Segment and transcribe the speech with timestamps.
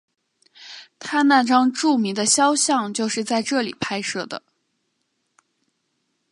[0.97, 4.41] 他那张著名的肖像就是在这里拍摄的。